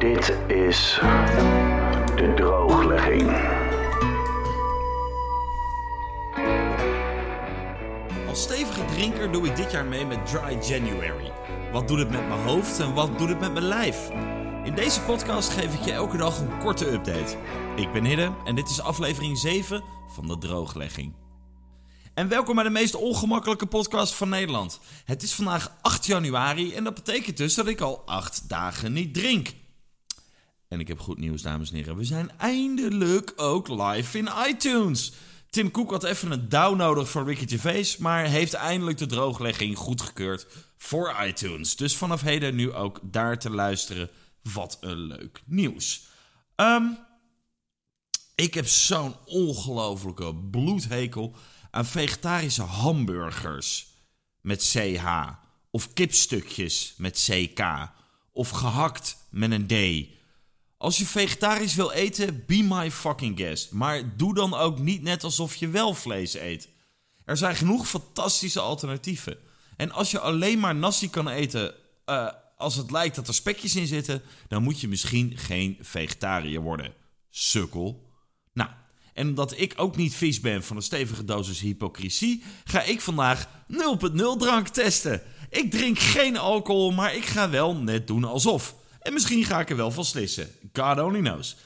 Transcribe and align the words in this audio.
Dit 0.00 0.36
is 0.46 0.98
de 2.16 2.32
drooglegging. 2.36 3.30
Als 8.28 8.42
stevige 8.42 8.84
drinker 8.84 9.32
doe 9.32 9.46
ik 9.46 9.56
dit 9.56 9.70
jaar 9.70 9.84
mee 9.84 10.06
met 10.06 10.26
Dry 10.26 10.58
January. 10.62 11.32
Wat 11.72 11.88
doet 11.88 11.98
het 11.98 12.10
met 12.10 12.28
mijn 12.28 12.40
hoofd 12.40 12.80
en 12.80 12.94
wat 12.94 13.18
doet 13.18 13.28
het 13.28 13.40
met 13.40 13.52
mijn 13.52 13.64
lijf? 13.64 14.10
In 14.64 14.74
deze 14.74 15.00
podcast 15.00 15.48
geef 15.48 15.74
ik 15.74 15.80
je 15.80 15.92
elke 15.92 16.16
dag 16.16 16.38
een 16.38 16.58
korte 16.58 16.92
update. 16.92 17.36
Ik 17.76 17.92
ben 17.92 18.04
Hidde 18.04 18.32
en 18.44 18.54
dit 18.54 18.68
is 18.68 18.80
aflevering 18.80 19.38
7 19.38 19.84
van 20.08 20.26
de 20.26 20.38
drooglegging. 20.38 21.14
En 22.14 22.28
welkom 22.28 22.54
bij 22.54 22.64
de 22.64 22.70
meest 22.70 22.94
ongemakkelijke 22.94 23.66
podcast 23.66 24.14
van 24.14 24.28
Nederland. 24.28 24.80
Het 25.04 25.22
is 25.22 25.34
vandaag 25.34 25.76
8 25.80 26.06
januari 26.06 26.74
en 26.74 26.84
dat 26.84 26.94
betekent 26.94 27.36
dus 27.36 27.54
dat 27.54 27.66
ik 27.66 27.80
al 27.80 28.02
8 28.06 28.48
dagen 28.48 28.92
niet 28.92 29.14
drink. 29.14 29.58
En 30.70 30.80
ik 30.80 30.88
heb 30.88 31.00
goed 31.00 31.18
nieuws, 31.18 31.42
dames 31.42 31.70
en 31.70 31.76
heren. 31.76 31.96
We 31.96 32.04
zijn 32.04 32.30
eindelijk 32.38 33.32
ook 33.36 33.68
live 33.68 34.18
in 34.18 34.28
iTunes. 34.48 35.12
Tim 35.48 35.70
Cook 35.70 35.90
had 35.90 36.04
even 36.04 36.30
een 36.30 36.48
down 36.48 36.76
nodig 36.76 37.10
van 37.10 37.24
Ricky 37.26 37.58
maar 37.98 38.24
heeft 38.24 38.54
eindelijk 38.54 38.98
de 38.98 39.06
drooglegging 39.06 39.76
goedgekeurd 39.76 40.46
voor 40.76 41.16
iTunes. 41.26 41.76
Dus 41.76 41.96
vanaf 41.96 42.20
heden 42.20 42.54
nu 42.54 42.72
ook 42.72 43.00
daar 43.02 43.38
te 43.38 43.50
luisteren. 43.50 44.10
Wat 44.52 44.78
een 44.80 44.98
leuk 44.98 45.42
nieuws. 45.46 46.06
Ehm, 46.54 46.84
ik 48.34 48.54
heb 48.54 48.66
zo'n 48.66 49.14
ongelofelijke 49.24 50.34
bloedhekel 50.34 51.34
aan 51.70 51.86
vegetarische 51.86 52.62
hamburgers 52.62 53.86
met 54.40 54.70
CH. 54.72 55.28
Of 55.70 55.92
kipstukjes 55.92 56.94
met 56.96 57.28
CK. 57.28 57.90
Of 58.32 58.50
gehakt 58.50 59.16
met 59.30 59.50
een 59.50 59.66
D. 59.66 60.18
Als 60.80 60.98
je 60.98 61.06
vegetarisch 61.06 61.74
wil 61.74 61.90
eten, 61.90 62.44
be 62.46 62.62
my 62.62 62.90
fucking 62.90 63.38
guest. 63.38 63.72
Maar 63.72 64.16
doe 64.16 64.34
dan 64.34 64.54
ook 64.54 64.78
niet 64.78 65.02
net 65.02 65.24
alsof 65.24 65.54
je 65.54 65.68
wel 65.68 65.94
vlees 65.94 66.34
eet. 66.34 66.68
Er 67.24 67.36
zijn 67.36 67.56
genoeg 67.56 67.88
fantastische 67.88 68.60
alternatieven. 68.60 69.36
En 69.76 69.90
als 69.90 70.10
je 70.10 70.20
alleen 70.20 70.58
maar 70.58 70.74
nasi 70.74 71.10
kan 71.10 71.28
eten 71.28 71.74
uh, 72.06 72.28
als 72.56 72.76
het 72.76 72.90
lijkt 72.90 73.16
dat 73.16 73.28
er 73.28 73.34
spekjes 73.34 73.76
in 73.76 73.86
zitten, 73.86 74.22
dan 74.48 74.62
moet 74.62 74.80
je 74.80 74.88
misschien 74.88 75.32
geen 75.36 75.78
vegetariër 75.80 76.60
worden. 76.60 76.92
Sukkel. 77.30 78.10
Nou, 78.52 78.70
en 79.14 79.28
omdat 79.28 79.58
ik 79.58 79.72
ook 79.76 79.96
niet 79.96 80.14
vies 80.14 80.40
ben 80.40 80.64
van 80.64 80.76
een 80.76 80.82
stevige 80.82 81.24
dosis 81.24 81.60
hypocrisie, 81.60 82.42
ga 82.64 82.82
ik 82.82 83.00
vandaag 83.00 83.48
0.0 83.68 84.16
drank 84.38 84.68
testen. 84.68 85.22
Ik 85.50 85.70
drink 85.70 85.98
geen 85.98 86.38
alcohol, 86.38 86.90
maar 86.90 87.14
ik 87.14 87.24
ga 87.24 87.50
wel 87.50 87.76
net 87.76 88.06
doen 88.06 88.24
alsof. 88.24 88.78
En 89.00 89.12
misschien 89.12 89.44
ga 89.44 89.60
ik 89.60 89.70
er 89.70 89.76
wel 89.76 89.90
van 89.90 90.04
slissen. 90.04 90.50
God 90.72 91.00
only 91.00 91.20
knows. 91.20 91.56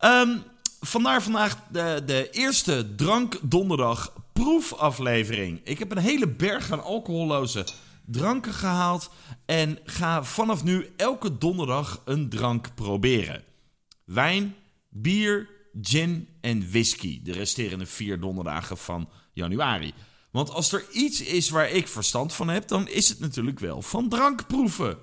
Um, 0.00 0.42
vandaar 0.80 1.22
vandaag 1.22 1.58
de, 1.70 2.02
de 2.06 2.30
eerste 2.30 2.94
Drank 2.96 3.38
Donderdag 3.42 4.12
proefaflevering. 4.32 5.60
Ik 5.64 5.78
heb 5.78 5.90
een 5.90 5.98
hele 5.98 6.28
berg 6.28 6.72
aan 6.72 6.82
alcoholloze 6.82 7.66
dranken 8.06 8.52
gehaald. 8.52 9.10
En 9.44 9.78
ga 9.84 10.24
vanaf 10.24 10.64
nu 10.64 10.92
elke 10.96 11.38
donderdag 11.38 12.02
een 12.04 12.28
drank 12.28 12.74
proberen. 12.74 13.42
Wijn, 14.04 14.54
bier, 14.88 15.48
gin 15.82 16.28
en 16.40 16.70
whisky. 16.70 17.22
De 17.22 17.32
resterende 17.32 17.86
vier 17.86 18.20
donderdagen 18.20 18.76
van 18.76 19.08
januari. 19.32 19.92
Want 20.30 20.50
als 20.50 20.72
er 20.72 20.84
iets 20.92 21.20
is 21.20 21.48
waar 21.48 21.70
ik 21.70 21.88
verstand 21.88 22.32
van 22.32 22.48
heb, 22.48 22.68
dan 22.68 22.88
is 22.88 23.08
het 23.08 23.18
natuurlijk 23.18 23.58
wel 23.58 23.82
van 23.82 24.08
drankproeven. 24.08 24.98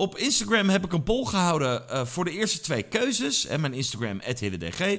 Op 0.00 0.16
Instagram 0.16 0.68
heb 0.68 0.84
ik 0.84 0.92
een 0.92 1.02
poll 1.02 1.24
gehouden 1.24 1.84
uh, 1.90 2.06
voor 2.06 2.24
de 2.24 2.30
eerste 2.30 2.60
twee 2.60 2.82
keuzes. 2.82 3.46
En 3.46 3.60
mijn 3.60 3.72
Instagram, 3.72 4.20
@hiddedg. 4.38 4.80
Uh, 4.80 4.98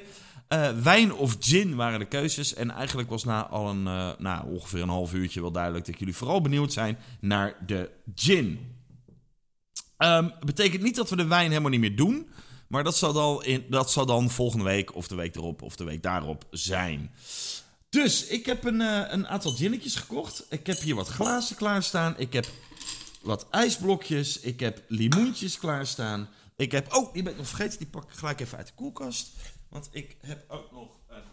wijn 0.81 1.14
of 1.14 1.36
gin 1.39 1.76
waren 1.76 1.99
de 1.99 2.05
keuzes. 2.05 2.53
En 2.53 2.71
eigenlijk 2.71 3.09
was 3.09 3.23
na 3.23 3.48
al 3.48 3.70
een, 3.70 4.17
uh, 4.20 4.42
ongeveer 4.45 4.81
een 4.81 4.89
half 4.89 5.14
uurtje 5.14 5.42
wel 5.42 5.52
duidelijk 5.52 5.86
dat 5.86 5.99
jullie 5.99 6.15
vooral 6.15 6.42
benieuwd 6.42 6.73
zijn 6.73 6.98
naar 7.20 7.55
de 7.65 7.89
gin. 8.15 8.76
Um, 9.98 10.33
betekent 10.45 10.81
niet 10.81 10.95
dat 10.95 11.09
we 11.09 11.15
de 11.15 11.27
wijn 11.27 11.49
helemaal 11.49 11.70
niet 11.70 11.80
meer 11.80 11.95
doen. 11.95 12.30
Maar 12.67 12.83
dat 12.83 12.97
zal, 12.97 13.14
dan 13.14 13.43
in, 13.43 13.65
dat 13.70 13.92
zal 13.92 14.05
dan 14.05 14.30
volgende 14.30 14.65
week 14.65 14.95
of 14.95 15.08
de 15.08 15.15
week 15.15 15.36
erop 15.36 15.61
of 15.61 15.76
de 15.76 15.83
week 15.83 16.03
daarop 16.03 16.45
zijn. 16.52 17.11
Dus 17.89 18.27
ik 18.27 18.45
heb 18.45 18.65
een, 18.65 18.80
een 19.14 19.27
aantal 19.27 19.52
ginnetjes 19.52 19.95
gekocht. 19.95 20.45
Ik 20.49 20.67
heb 20.67 20.80
hier 20.80 20.95
wat 20.95 21.08
glazen 21.08 21.55
klaarstaan. 21.55 22.14
Ik 22.17 22.33
heb 22.33 22.45
wat 23.21 23.49
ijsblokjes. 23.49 24.39
Ik 24.39 24.59
heb 24.59 24.83
limoentjes 24.87 25.58
klaarstaan. 25.58 26.30
Ik 26.55 26.71
heb... 26.71 26.93
Oh, 26.93 27.14
die 27.14 27.23
ben 27.23 27.32
ik 27.32 27.37
nog 27.37 27.48
vergeten. 27.48 27.77
Die 27.77 27.87
pak 27.87 28.04
ik 28.04 28.17
gelijk 28.17 28.39
even 28.39 28.58
uit 28.58 28.67
de 28.67 28.73
koelkast. 28.73 29.32
Want 29.70 29.89
ik 29.92 30.17
heb 30.21 30.52
ook 30.52 30.71
nog 30.71 30.89
een... 31.08 31.23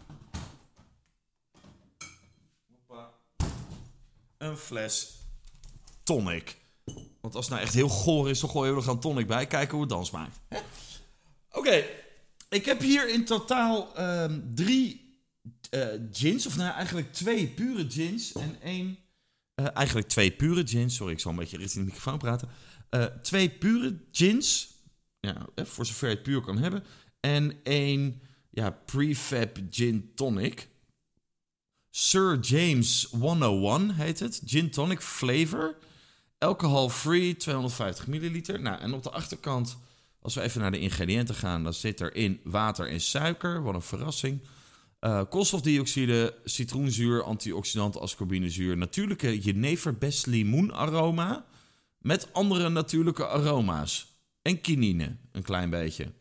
Een 4.38 4.56
fles 4.56 5.16
tonic. 6.02 6.56
Want 7.20 7.34
als 7.34 7.44
het 7.44 7.54
nou 7.54 7.66
echt 7.66 7.74
heel 7.74 7.88
goor 7.88 8.30
is, 8.30 8.40
dan 8.40 8.50
gooien 8.50 8.70
we 8.72 8.78
er 8.78 8.84
gewoon 8.84 9.00
tonic 9.00 9.26
bij. 9.26 9.46
Kijken 9.46 9.72
hoe 9.72 9.80
het 9.80 9.90
dan 9.90 10.06
smaakt. 10.06 10.38
Oké. 11.50 11.84
Ik 12.48 12.64
heb 12.64 12.80
hier 12.80 13.08
in 13.08 13.24
totaal 13.24 14.00
um, 14.00 14.54
drie 14.54 15.18
uh, 15.70 15.86
gins. 16.12 16.46
Of 16.46 16.56
nou 16.56 16.72
eigenlijk 16.72 17.12
twee 17.12 17.48
pure 17.48 17.90
gins 17.90 18.32
en 18.32 18.60
één... 18.62 18.98
Uh, 19.60 19.66
eigenlijk 19.72 20.08
twee 20.08 20.30
pure 20.30 20.66
gins. 20.66 20.94
Sorry, 20.94 21.12
ik 21.12 21.20
zal 21.20 21.30
een 21.30 21.36
beetje 21.36 21.56
richting 21.56 21.84
de 21.84 21.90
microfoon 21.92 22.18
praten. 22.18 22.48
Uh, 22.90 23.04
twee 23.04 23.50
pure 23.50 23.98
gins. 24.12 24.76
Ja, 25.20 25.46
voor 25.56 25.86
zover 25.86 26.08
je 26.08 26.14
het 26.14 26.22
puur 26.22 26.40
kan 26.40 26.58
hebben. 26.58 26.84
En 27.20 27.62
één 27.62 28.20
ja, 28.50 28.70
prefab 28.70 29.58
gin 29.70 30.12
tonic. 30.14 30.68
Sir 31.90 32.38
James 32.40 33.08
101 33.10 33.90
heet 33.90 34.18
het. 34.18 34.42
Gin 34.44 34.70
tonic 34.70 35.00
flavor. 35.00 35.76
Alcohol 36.38 36.88
free, 36.88 37.36
250 37.36 38.06
milliliter. 38.06 38.60
Nou, 38.60 38.80
en 38.80 38.92
op 38.92 39.02
de 39.02 39.10
achterkant, 39.10 39.78
als 40.20 40.34
we 40.34 40.40
even 40.40 40.60
naar 40.60 40.70
de 40.70 40.78
ingrediënten 40.78 41.34
gaan, 41.34 41.64
dan 41.64 41.74
zit 41.74 42.00
erin 42.00 42.40
water 42.44 42.88
en 42.88 43.00
suiker. 43.00 43.62
Wat 43.62 43.74
een 43.74 43.82
verrassing. 43.82 44.40
Eh, 44.98 45.22
koolstofdioxide, 45.28 46.40
citroenzuur, 46.44 47.22
antioxidant, 47.22 47.98
ascorbinezuur, 47.98 48.76
natuurlijke 48.76 49.38
jeneverbest-limoenaroma 49.38 51.46
met 51.98 52.32
andere 52.32 52.68
natuurlijke 52.68 53.26
aroma's. 53.26 54.16
En 54.42 54.60
kinine, 54.60 55.16
een 55.32 55.42
klein 55.42 55.70
beetje. 55.70 56.12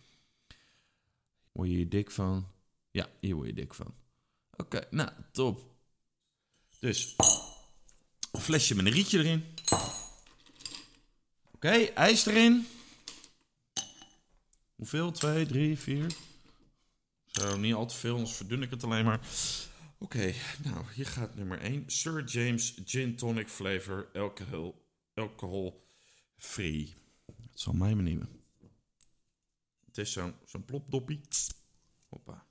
Word 1.51 1.69
je 1.69 1.75
hier 1.75 1.89
dik 1.89 2.11
van? 2.11 2.47
Ja, 2.91 3.07
hier 3.19 3.35
word 3.35 3.47
je 3.47 3.53
dik 3.53 3.73
van. 3.73 3.93
Oké, 4.55 4.87
nou, 4.89 5.09
top. 5.31 5.75
Dus, 6.79 7.16
een 8.31 8.39
flesje 8.39 8.75
met 8.75 8.85
een 8.85 8.91
rietje 8.91 9.19
erin. 9.19 9.43
Oké, 11.51 11.73
ijs 11.93 12.25
erin. 12.25 12.67
Hoeveel? 14.75 15.11
2, 15.11 15.45
3, 15.45 15.77
4, 15.77 16.05
uh, 17.41 17.55
niet 17.55 17.73
al 17.73 17.85
te 17.85 17.95
veel, 17.95 18.15
anders 18.15 18.35
verdun 18.35 18.61
ik 18.61 18.69
het 18.69 18.83
alleen 18.83 19.05
maar. 19.05 19.27
Oké, 19.97 20.33
nou, 20.63 20.85
hier 20.93 21.05
gaat 21.05 21.35
nummer 21.35 21.59
1. 21.59 21.89
Sir 21.89 22.23
James 22.23 22.81
Gin 22.85 23.15
Tonic 23.15 23.47
Flavor 23.47 24.09
Alcohol, 24.13 24.87
alcohol 25.13 25.85
Free. 26.35 26.95
Dat 27.25 27.59
zal 27.59 27.73
mij 27.73 27.95
benieuwen. 27.95 28.29
Het 29.85 29.97
is 29.97 30.11
zo'n 30.11 30.35
zo'n 30.45 30.65
plopdoppie. 30.65 31.21
Hoppa. 32.07 32.47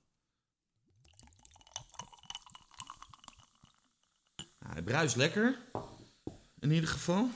Nou, 4.36 4.72
hij 4.72 4.82
bruist 4.82 5.16
lekker. 5.16 5.58
In 6.58 6.70
ieder 6.70 6.88
geval. 6.88 7.30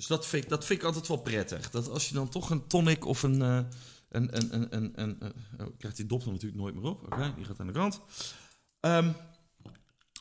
Dus 0.00 0.08
dat 0.08 0.26
vind, 0.26 0.44
ik, 0.44 0.50
dat 0.50 0.64
vind 0.64 0.78
ik 0.78 0.84
altijd 0.84 1.08
wel 1.08 1.16
prettig. 1.16 1.70
Dat 1.70 1.88
als 1.88 2.08
je 2.08 2.14
dan 2.14 2.28
toch 2.28 2.50
een 2.50 2.66
tonic 2.66 3.04
of 3.06 3.22
een... 3.22 3.40
Uh, 3.40 3.60
een, 4.08 4.36
een, 4.36 4.54
een, 4.54 5.00
een, 5.00 5.16
een, 5.24 5.32
oh, 5.58 5.78
krijgt 5.78 5.96
die 5.96 6.06
dop 6.06 6.22
er 6.22 6.30
natuurlijk 6.30 6.60
nooit 6.60 6.74
meer 6.74 6.84
op. 6.84 7.02
Oké, 7.02 7.32
die 7.36 7.44
gaat 7.44 7.60
aan 7.60 7.66
de 7.66 7.72
kant. 7.72 8.00
Um, 8.80 9.16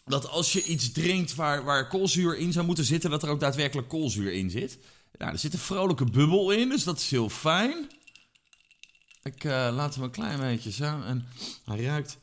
dat 0.05 0.27
als 0.27 0.53
je 0.53 0.63
iets 0.63 0.91
drinkt 0.91 1.35
waar, 1.35 1.63
waar 1.63 1.87
koolzuur 1.87 2.37
in 2.37 2.51
zou 2.51 2.65
moeten 2.65 2.83
zitten, 2.83 3.09
dat 3.09 3.23
er 3.23 3.29
ook 3.29 3.39
daadwerkelijk 3.39 3.87
koolzuur 3.87 4.33
in 4.33 4.49
zit. 4.49 4.79
Nou, 5.17 5.31
er 5.31 5.39
zit 5.39 5.53
een 5.53 5.59
vrolijke 5.59 6.05
bubbel 6.05 6.51
in, 6.51 6.69
dus 6.69 6.83
dat 6.83 6.99
is 6.99 7.09
heel 7.09 7.29
fijn. 7.29 7.89
Ik 9.23 9.43
uh, 9.43 9.51
laat 9.51 9.95
hem 9.95 10.03
een 10.03 10.11
klein 10.11 10.39
beetje 10.39 10.71
zo. 10.71 11.01
En 11.01 11.27
hij 11.65 11.83
ruikt, 11.83 12.17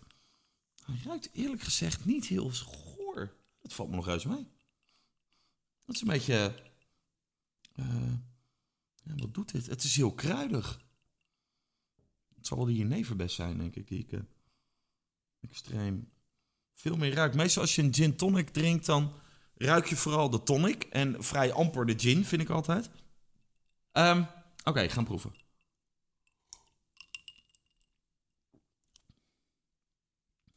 hij 0.85 1.00
ruikt 1.05 1.29
eerlijk 1.32 1.62
gezegd 1.62 2.05
niet 2.05 2.26
heel 2.26 2.50
goor. 2.50 3.32
Dat 3.62 3.73
valt 3.73 3.91
me 3.91 3.97
nog 3.97 4.08
eens 4.08 4.25
mee. 4.25 4.47
Dat 5.87 5.94
is 5.94 6.00
een 6.00 6.08
beetje... 6.08 6.64
Uh, 7.76 8.12
ja, 9.02 9.14
wat 9.14 9.34
doet 9.34 9.52
dit? 9.52 9.67
Het 9.67 9.82
is 9.82 9.96
heel 9.96 10.14
kruidig. 10.14 10.84
Het 12.37 12.46
zal 12.46 12.56
wel 12.56 12.67
die 12.67 12.76
jeneverbest 12.76 13.34
zijn, 13.34 13.58
denk 13.58 13.76
ik. 13.76 13.90
Ik 13.90 14.12
uh, 14.12 14.20
extreem 15.40 16.11
veel 16.75 16.96
meer 16.96 17.14
ruikt. 17.14 17.34
Meestal 17.34 17.62
als 17.62 17.75
je 17.75 17.82
een 17.82 17.94
gin 17.94 18.17
tonic 18.17 18.49
drinkt, 18.49 18.87
dan 18.87 19.12
ruik 19.55 19.87
je 19.87 19.96
vooral 19.96 20.31
de 20.31 20.43
tonic. 20.43 20.82
En 20.82 21.25
vrij 21.25 21.52
amper 21.52 21.87
de 21.87 21.99
gin, 21.99 22.25
vind 22.25 22.43
ik 22.43 22.50
altijd. 22.50 22.90
Ehm, 23.93 24.25
Oké, 24.67 24.88
gaan 24.88 25.05
proeven. 25.05 25.34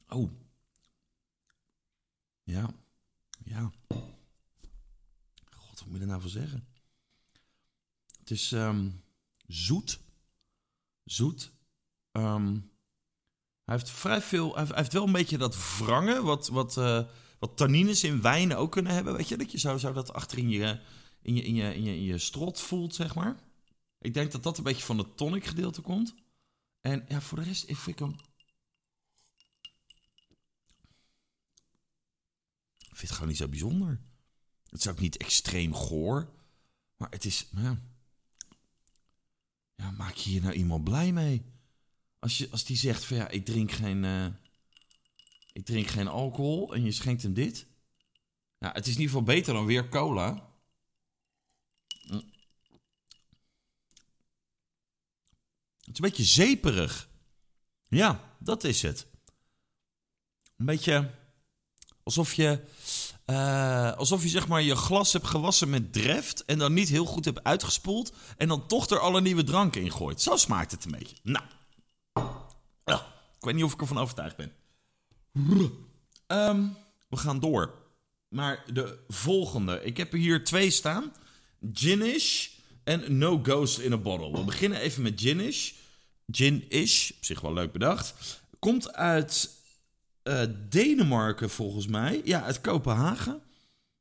Oh. 0.08 0.32
Ja. 2.44 2.70
Ja. 3.44 3.72
God, 5.50 5.80
wat 5.80 5.86
moet 5.86 5.96
je 5.96 6.02
er 6.02 6.08
nou 6.08 6.22
voor 6.22 6.30
zeggen? 6.30 6.68
Het 8.30 8.38
is 8.38 8.52
ehm, 8.52 8.90
zoet. 9.48 10.00
Zoet. 11.04 11.52
Ehm, 12.12 12.54
hij 13.64 13.76
heeft 13.76 13.90
vrij 13.90 14.22
veel. 14.22 14.56
Hij 14.56 14.68
heeft 14.74 14.94
wel 14.94 15.06
een 15.06 15.12
beetje 15.12 15.38
dat 15.38 15.78
wrangen. 15.78 16.24
Wat, 16.24 16.48
wat, 16.48 16.78
uh, 16.78 17.04
wat 17.40 17.58
tannines 17.58 18.04
in 18.04 18.22
wijnen 18.22 18.58
ook 18.58 18.72
kunnen 18.72 18.94
hebben. 18.94 19.16
Weet 19.16 19.28
je, 19.28 19.38
dat 19.38 19.52
je 19.52 19.60
zo, 19.60 19.78
zo 19.78 19.94
dat 19.94 20.14
achter 20.14 20.38
in 20.38 20.50
je, 20.50 20.80
in, 21.22 21.36
je, 21.36 21.42
in, 21.42 21.56
je, 21.56 21.76
in, 21.76 21.84
je, 21.84 21.96
in 21.96 22.04
je 22.04 22.18
strot 22.18 22.60
voelt, 22.62 22.96
zeg 22.96 23.16
maar. 23.16 23.40
Ik 24.00 24.14
denk 24.14 24.32
dat 24.32 24.44
dat 24.44 24.58
een 24.58 24.64
beetje 24.64 24.86
van 24.86 24.98
het 24.98 25.18
tonic 25.18 25.46
gedeelte 25.46 25.82
komt. 25.82 26.16
En 26.82 27.06
ja, 27.08 27.22
voor 27.22 27.38
de 27.38 27.44
rest 27.44 27.66
vind 27.66 27.88
ik 27.88 28.00
hem. 28.00 28.16
Vind 32.78 33.00
het 33.02 33.12
gewoon 33.12 33.28
niet 33.28 33.38
zo 33.38 33.48
bijzonder. 33.48 34.02
Het 34.70 34.80
is 34.80 34.88
ook 34.88 35.00
niet 35.00 35.18
extreem 35.18 35.74
goor. 35.74 36.34
Maar 36.98 37.10
het 37.10 37.26
is. 37.26 37.50
Ja, 37.56 37.80
ja 39.80 39.92
maak 39.92 40.14
je 40.14 40.30
hier 40.30 40.42
nou 40.42 40.54
iemand 40.54 40.84
blij 40.84 41.12
mee? 41.12 41.46
Als, 42.20 42.38
je, 42.38 42.50
als 42.50 42.64
die 42.64 42.78
zegt 42.78 43.06
van 43.06 43.18
ja, 43.18 43.28
ik 43.28 43.46
drink 43.46 43.72
geen. 43.72 44.04
Uh, 44.04 44.28
ik 45.54 45.66
drink 45.66 45.88
geen 45.88 46.08
alcohol 46.08 46.74
en 46.74 46.84
je 46.84 46.92
schenkt 46.92 47.24
hem 47.24 47.34
dit. 47.34 47.68
Ja, 48.58 48.72
het 48.72 48.88
is 48.88 48.94
in 48.94 49.00
ieder 49.00 49.16
geval 49.16 49.36
beter 49.36 49.54
dan 49.54 49.66
weer 49.66 49.90
cola. 49.90 50.48
Het 55.90 55.98
is 55.98 56.04
een 56.04 56.10
beetje 56.10 56.24
zeperig. 56.24 57.10
Ja, 57.88 58.36
dat 58.40 58.64
is 58.64 58.82
het. 58.82 59.08
Een 60.58 60.66
beetje 60.66 61.14
alsof 62.04 62.34
je, 62.34 62.66
uh, 63.30 63.92
alsof 63.92 64.24
je 64.24 64.30
zeg 64.30 64.48
maar 64.48 64.62
je 64.62 64.76
glas 64.76 65.14
hebt 65.14 65.28
gewassen 65.28 65.70
met 65.70 65.94
dreft 65.94 66.46
en 66.46 66.58
dan 66.58 66.74
niet 66.74 66.90
heel 66.90 67.06
goed 67.06 67.26
hebt 67.26 67.44
uitgespoeld 67.44 68.14
en 68.38 68.48
dan 68.48 68.68
toch 68.68 68.90
er 68.90 69.00
alle 69.00 69.22
nieuwe 69.22 69.44
dranken 69.44 69.82
in 69.82 69.92
gooit. 69.92 70.22
Zo 70.22 70.36
smaakt 70.36 70.72
het 70.72 70.86
een 70.86 70.92
beetje. 70.92 71.16
Nou, 71.24 71.44
ik 73.40 73.46
weet 73.46 73.56
niet 73.56 73.64
of 73.64 73.74
ik 73.74 73.82
ervan 73.82 73.98
overtuigd 73.98 74.36
ben. 74.36 74.52
Um, 76.28 76.78
we 77.10 77.18
gaan 77.18 77.40
door. 77.40 77.74
Maar 78.28 78.64
de 78.74 79.00
volgende. 79.08 79.84
Ik 79.84 79.98
heb 79.98 80.14
er 80.14 80.20
hier 80.20 80.44
twee 80.44 80.70
staan. 80.70 81.14
Ginish 81.74 82.48
en 82.84 83.18
No 83.18 83.40
Ghost 83.44 83.78
in 83.78 83.94
a 83.94 83.98
Bottle. 83.98 84.32
We 84.32 84.44
beginnen 84.44 84.80
even 84.80 85.02
met 85.02 85.22
Ginish. 85.22 85.72
Gin-ish, 86.32 87.12
op 87.12 87.26
zich 87.26 87.42
wel 87.42 87.54
leuk 87.54 87.72
bedacht. 87.72 88.14
Komt 88.60 88.94
uit 88.94 89.59
uh, 90.30 90.42
Denemarken 90.70 91.50
volgens 91.50 91.88
mij. 91.88 92.22
Ja, 92.24 92.44
uit 92.44 92.62
Kopenhagen. 92.62 93.42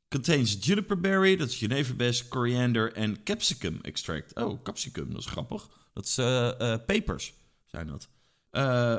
Contains 0.09 0.57
juniperberry, 0.61 1.37
dat 1.37 1.49
is 1.49 1.59
jeneverbes, 1.59 2.29
coriander 2.29 2.93
en 2.93 3.23
capsicum 3.23 3.79
extract. 3.83 4.35
Oh, 4.35 4.63
capsicum, 4.63 5.11
dat 5.11 5.21
is 5.21 5.27
grappig. 5.27 5.69
Dat 5.95 6.05
is 6.05 6.19
uh, 6.19 6.51
uh, 6.61 6.75
pepers, 6.87 7.35
zijn 7.67 7.87
dat. 7.87 8.09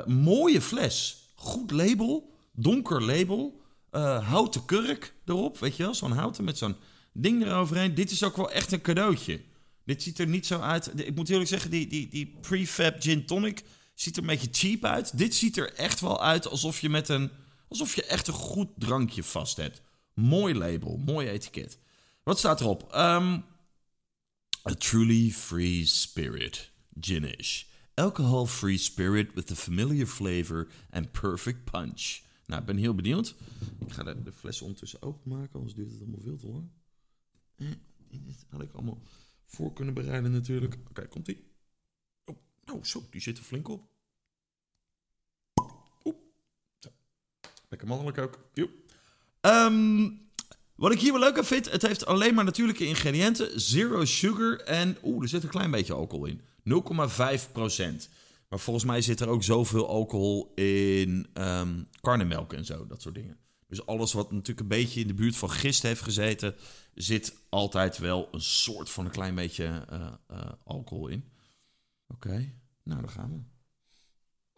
mooie 0.06 0.60
fles. 0.60 1.28
Goed 1.34 1.70
label. 1.70 2.34
Donker 2.52 3.02
label. 3.02 3.60
houten 4.22 4.64
kurk 4.64 5.14
erop, 5.24 5.58
weet 5.58 5.76
je 5.76 5.82
wel. 5.82 5.94
Zo'n 5.94 6.12
houten 6.12 6.44
met 6.44 6.58
zo'n 6.58 6.76
ding 7.12 7.42
eroverheen. 7.42 7.94
Dit 7.94 8.10
is 8.10 8.24
ook 8.24 8.36
wel 8.36 8.50
echt 8.50 8.72
een 8.72 8.80
cadeautje. 8.80 9.40
Dit 9.84 10.02
ziet 10.02 10.18
er 10.18 10.26
niet 10.26 10.46
zo 10.46 10.60
uit. 10.60 11.06
Ik 11.06 11.14
moet 11.14 11.28
eerlijk 11.28 11.48
zeggen, 11.48 11.70
die, 11.70 11.86
die, 11.86 12.08
die 12.08 12.38
prefab 12.40 13.02
gin 13.02 13.26
tonic 13.26 13.62
ziet 14.00 14.16
er 14.16 14.22
een 14.22 14.28
beetje 14.28 14.48
cheap 14.50 14.84
uit. 14.84 15.18
Dit 15.18 15.34
ziet 15.34 15.56
er 15.56 15.74
echt 15.74 16.00
wel 16.00 16.22
uit 16.22 16.46
alsof 16.46 16.80
je 16.80 16.88
met 16.88 17.08
een. 17.08 17.30
alsof 17.68 17.94
je 17.94 18.04
echt 18.04 18.26
een 18.26 18.34
goed 18.34 18.68
drankje 18.78 19.22
vast 19.22 19.56
hebt. 19.56 19.82
Mooi 20.14 20.54
label, 20.54 20.96
mooi 20.96 21.28
etiket. 21.28 21.78
Wat 22.22 22.38
staat 22.38 22.60
erop? 22.60 22.82
Um, 22.82 23.44
a 24.68 24.74
truly 24.78 25.30
free 25.30 25.86
spirit. 25.86 26.70
Ginish. 27.00 27.64
Alcohol-free 27.94 28.78
spirit 28.78 29.34
with 29.34 29.50
a 29.50 29.54
familiar 29.54 30.06
flavor 30.06 30.68
and 30.90 31.12
perfect 31.12 31.64
punch. 31.64 32.20
Nou, 32.46 32.60
ik 32.60 32.66
ben 32.66 32.76
heel 32.76 32.94
benieuwd. 32.94 33.34
Ik 33.86 33.92
ga 33.92 34.02
de, 34.02 34.32
fles 34.32 34.60
ondertussen 34.60 35.02
openmaken, 35.02 35.54
anders 35.54 35.74
duurt 35.74 35.90
het 35.90 36.00
allemaal 36.00 36.20
veel 36.20 36.36
te 36.36 36.46
lang. 36.46 36.70
Eh, 37.56 37.68
dit 38.08 38.46
had 38.48 38.62
ik 38.62 38.72
allemaal 38.72 39.02
voor 39.44 39.72
kunnen 39.72 39.94
bereiden 39.94 40.32
natuurlijk. 40.32 40.78
Oké, 40.88 41.08
komt 41.08 41.28
ie. 41.28 41.44
Oh, 42.24 42.36
oh, 42.72 42.84
zo, 42.84 43.06
die 43.10 43.20
zit 43.20 43.38
er 43.38 43.44
flink 43.44 43.68
op. 43.68 43.89
Lekker 47.70 47.88
mannelijk 47.88 48.18
ook. 48.18 48.38
Um, 49.40 50.28
wat 50.74 50.92
ik 50.92 51.00
hier 51.00 51.12
wel 51.12 51.20
leuk 51.20 51.38
aan 51.38 51.44
vind, 51.44 51.70
het 51.70 51.82
heeft 51.82 52.06
alleen 52.06 52.34
maar 52.34 52.44
natuurlijke 52.44 52.86
ingrediënten, 52.86 53.60
zero 53.60 54.04
sugar 54.04 54.56
en 54.56 54.96
oeh, 55.02 55.22
er 55.22 55.28
zit 55.28 55.42
een 55.42 55.48
klein 55.48 55.70
beetje 55.70 55.92
alcohol 55.92 56.26
in. 56.26 56.40
0,5% 56.40 58.08
Maar 58.48 58.58
volgens 58.58 58.84
mij 58.84 59.00
zit 59.00 59.20
er 59.20 59.28
ook 59.28 59.42
zoveel 59.42 59.88
alcohol 59.88 60.52
in 60.54 61.26
um, 61.34 61.88
karnemelk 62.00 62.52
en 62.52 62.64
zo, 62.64 62.86
dat 62.86 63.02
soort 63.02 63.14
dingen. 63.14 63.38
Dus 63.66 63.86
alles 63.86 64.12
wat 64.12 64.30
natuurlijk 64.30 64.60
een 64.60 64.78
beetje 64.78 65.00
in 65.00 65.06
de 65.06 65.14
buurt 65.14 65.36
van 65.36 65.50
gist 65.50 65.82
heeft 65.82 66.02
gezeten, 66.02 66.54
zit 66.94 67.34
altijd 67.48 67.98
wel 67.98 68.28
een 68.32 68.40
soort 68.40 68.90
van 68.90 69.04
een 69.04 69.10
klein 69.10 69.34
beetje 69.34 69.86
uh, 69.92 70.12
uh, 70.30 70.52
alcohol 70.64 71.08
in. 71.08 71.24
Oké, 72.06 72.52
nou 72.82 73.00
dan 73.00 73.10
gaan 73.10 73.30
we. 73.32 73.40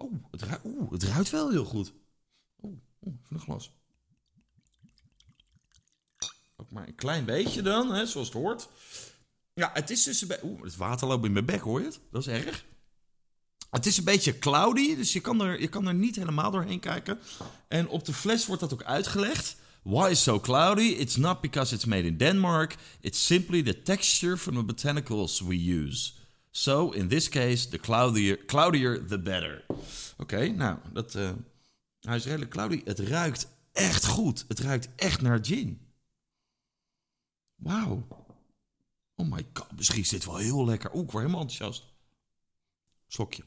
Oh, 0.05 0.25
het, 0.31 0.43
ruikt, 0.43 0.65
het 0.91 1.03
ruikt 1.03 1.31
wel 1.31 1.51
heel 1.51 1.65
goed. 1.65 1.93
Oeh, 2.63 2.79
oeh 3.07 3.15
een 3.29 3.41
glas. 3.41 3.73
Ook 6.57 6.71
maar 6.71 6.89
een 6.89 6.95
klein 6.95 7.25
beetje 7.25 7.63
dan, 7.63 7.95
hè, 7.95 8.07
zoals 8.07 8.27
het 8.27 8.37
hoort. 8.37 8.69
Ja, 9.55 9.71
het 9.75 9.91
is 9.91 10.03
dus... 10.03 10.25
Oeh, 10.43 10.63
het 10.63 10.77
water 10.77 11.09
loopt 11.09 11.25
in 11.25 11.33
mijn 11.33 11.45
bek, 11.45 11.61
hoor 11.61 11.81
je 11.81 11.87
het? 11.87 12.01
Dat 12.11 12.27
is 12.27 12.29
erg. 12.45 12.65
Het 13.71 13.87
is 13.87 13.99
een 13.99 14.05
beetje 14.05 14.39
cloudy, 14.39 14.97
dus 14.97 15.13
je 15.13 15.21
kan, 15.21 15.43
er, 15.43 15.61
je 15.61 15.69
kan 15.69 15.87
er 15.87 15.95
niet 15.95 16.17
helemaal 16.17 16.51
doorheen 16.51 16.81
kijken. 16.81 17.19
En 17.69 17.89
op 17.89 18.05
de 18.05 18.13
fles 18.13 18.47
wordt 18.47 18.61
dat 18.61 18.73
ook 18.73 18.83
uitgelegd. 18.83 19.57
Why 19.83 20.09
is 20.11 20.23
so 20.23 20.41
cloudy? 20.41 20.83
It's 20.83 21.17
not 21.17 21.41
because 21.41 21.75
it's 21.75 21.85
made 21.85 22.07
in 22.07 22.17
Denmark. 22.17 22.77
It's 23.01 23.27
simply 23.27 23.63
the 23.63 23.83
texture 23.83 24.37
from 24.37 24.55
the 24.55 24.65
botanicals 24.65 25.41
we 25.41 25.57
use. 25.57 26.13
So, 26.51 26.91
in 26.91 27.09
this 27.09 27.29
case, 27.29 27.69
the 27.69 27.79
cloudier, 27.79 28.45
cloudier 28.45 29.07
the 29.07 29.19
better. 29.19 29.65
Oké, 30.17 30.49
nou, 30.49 30.79
dat, 30.93 31.15
uh, 31.15 31.31
hij 32.03 32.17
is 32.17 32.25
redelijk 32.25 32.51
cloudy. 32.51 32.83
Het 32.85 32.99
ruikt 32.99 33.49
echt 33.73 34.07
goed. 34.07 34.45
Het 34.49 34.59
ruikt 34.59 34.95
echt 34.95 35.21
naar 35.21 35.45
gin. 35.45 35.87
Wauw. 37.55 38.07
Oh 39.15 39.31
my 39.31 39.47
god, 39.53 39.77
misschien 39.77 40.01
is 40.01 40.09
dit 40.09 40.25
wel 40.25 40.37
heel 40.37 40.65
lekker. 40.65 40.95
Oeh, 40.95 41.05
ik 41.05 41.11
word 41.11 41.25
helemaal 41.25 41.47
enthousiast. 41.47 41.85
Slokje. 43.07 43.45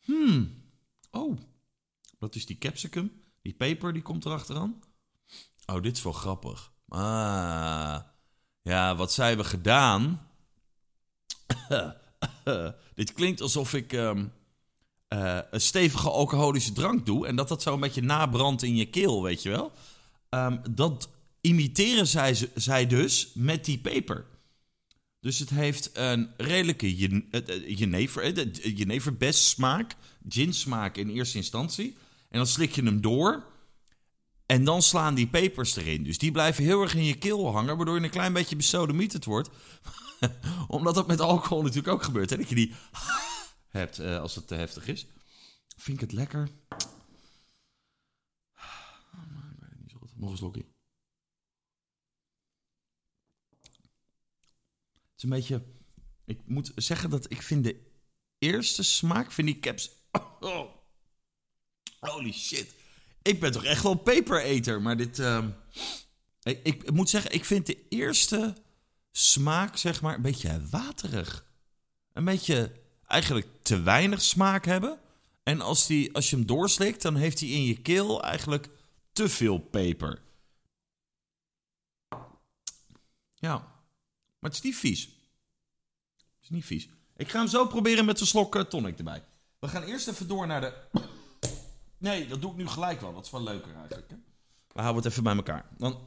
Hmm. 0.00 0.62
Oh, 1.10 1.38
dat 2.18 2.34
is 2.34 2.46
die 2.46 2.58
capsicum. 2.58 3.22
Die 3.42 3.54
peper, 3.54 3.92
die 3.92 4.02
komt 4.02 4.24
erachteraan. 4.24 4.82
Oh, 5.66 5.82
dit 5.82 5.96
is 5.96 6.02
wel 6.02 6.12
grappig. 6.12 6.72
Ah. 6.88 8.00
Ja, 8.62 8.96
wat 8.96 9.12
zij 9.12 9.28
hebben 9.28 9.46
gedaan... 9.46 10.28
dit 12.94 13.12
klinkt 13.12 13.40
alsof 13.40 13.74
ik 13.74 13.92
um, 13.92 14.32
uh, 15.14 15.38
een 15.50 15.60
stevige 15.60 16.10
alcoholische 16.10 16.72
drank 16.72 17.06
doe... 17.06 17.26
en 17.26 17.36
dat 17.36 17.48
dat 17.48 17.62
zo 17.62 17.74
een 17.74 17.80
beetje 17.80 18.02
nabrandt 18.02 18.62
in 18.62 18.76
je 18.76 18.86
keel, 18.86 19.22
weet 19.22 19.42
je 19.42 19.48
wel. 19.48 19.72
Um, 20.30 20.60
dat 20.70 21.08
imiteren 21.40 22.06
zij, 22.06 22.48
zij 22.54 22.86
dus 22.86 23.30
met 23.34 23.64
die 23.64 23.78
peper. 23.78 24.26
Dus 25.20 25.38
het 25.38 25.50
heeft 25.50 25.90
een 25.92 26.30
redelijke 26.36 26.94
jenever, 27.74 28.50
jeneverbest 28.74 29.44
smaak, 29.44 29.96
gin 30.28 30.54
smaak 30.54 30.96
in 30.96 31.08
eerste 31.08 31.36
instantie. 31.36 31.96
En 32.28 32.38
dan 32.38 32.46
slik 32.46 32.72
je 32.72 32.82
hem 32.82 33.00
door 33.00 33.44
en 34.46 34.64
dan 34.64 34.82
slaan 34.82 35.14
die 35.14 35.26
pepers 35.26 35.76
erin. 35.76 36.02
Dus 36.02 36.18
die 36.18 36.30
blijven 36.30 36.64
heel 36.64 36.82
erg 36.82 36.94
in 36.94 37.04
je 37.04 37.18
keel 37.18 37.52
hangen, 37.52 37.76
waardoor 37.76 37.98
je 37.98 38.02
een 38.02 38.10
klein 38.10 38.32
beetje 38.32 38.56
besodemieterd 38.56 39.24
wordt. 39.24 39.50
Omdat 40.68 40.94
dat 40.94 41.06
met 41.06 41.20
alcohol 41.20 41.62
natuurlijk 41.62 41.94
ook 41.94 42.02
gebeurt. 42.02 42.30
Hè? 42.30 42.36
Dat 42.36 42.48
je 42.48 42.54
die 42.54 42.74
hebt 43.68 44.00
uh, 44.00 44.20
als 44.20 44.34
het 44.34 44.46
te 44.46 44.54
heftig 44.54 44.86
is. 44.86 45.06
Vind 45.76 45.96
ik 45.96 46.08
het 46.08 46.12
lekker? 46.12 46.48
Nog 50.14 50.30
een 50.30 50.36
slokje. 50.36 50.64
is 55.16 55.22
een 55.22 55.28
beetje. 55.28 55.62
Ik 56.24 56.40
moet 56.46 56.72
zeggen 56.74 57.10
dat 57.10 57.30
ik 57.30 57.42
vind 57.42 57.64
de 57.64 57.80
eerste 58.38 58.82
smaak 58.82 59.32
vind 59.32 59.46
die 59.48 59.58
caps. 59.58 59.90
Oh, 60.40 60.74
holy 61.98 62.32
shit. 62.32 62.74
Ik 63.22 63.40
ben 63.40 63.52
toch 63.52 63.64
echt 63.64 63.82
wel 63.82 63.94
pepereter, 63.94 64.82
maar 64.82 64.96
dit. 64.96 65.18
Ik, 66.42 66.64
ik 66.64 66.90
moet 66.90 67.10
zeggen, 67.10 67.32
ik 67.32 67.44
vind 67.44 67.66
de 67.66 67.88
eerste 67.88 68.56
smaak, 69.10 69.76
zeg 69.76 70.00
maar, 70.00 70.14
een 70.14 70.22
beetje 70.22 70.62
waterig. 70.70 71.44
Een 72.12 72.24
beetje 72.24 72.72
eigenlijk 73.06 73.46
te 73.62 73.80
weinig 73.80 74.22
smaak 74.22 74.64
hebben. 74.64 75.00
En 75.42 75.60
als, 75.60 75.86
die, 75.86 76.14
als 76.14 76.30
je 76.30 76.36
hem 76.36 76.46
doorslikt, 76.46 77.02
dan 77.02 77.16
heeft 77.16 77.40
hij 77.40 77.48
in 77.48 77.64
je 77.64 77.80
keel 77.80 78.22
eigenlijk 78.22 78.68
te 79.12 79.28
veel 79.28 79.58
peper. 79.58 80.22
Ja, 83.34 83.56
maar 84.38 84.50
het 84.50 84.54
is 84.54 84.60
niet 84.60 84.76
vies. 84.76 85.04
Het 85.04 86.42
is 86.42 86.48
niet 86.48 86.64
vies. 86.64 86.88
Ik 87.16 87.30
ga 87.30 87.38
hem 87.38 87.48
zo 87.48 87.66
proberen 87.66 88.04
met 88.04 88.20
een 88.20 88.26
slok 88.26 88.56
eh, 88.56 88.62
tonic 88.62 88.98
erbij. 88.98 89.24
We 89.58 89.68
gaan 89.68 89.82
eerst 89.82 90.08
even 90.08 90.28
door 90.28 90.46
naar 90.46 90.60
de... 90.60 90.74
Nee, 91.98 92.28
dat 92.28 92.40
doe 92.40 92.50
ik 92.50 92.56
nu 92.56 92.66
gelijk 92.66 93.00
wel. 93.00 93.14
Dat 93.14 93.24
is 93.24 93.30
wel 93.30 93.42
leuker 93.42 93.74
eigenlijk. 93.74 94.10
Hè? 94.10 94.16
We 94.72 94.80
houden 94.80 95.02
het 95.02 95.12
even 95.12 95.22
bij 95.24 95.36
elkaar. 95.36 95.68
Dan 95.78 96.06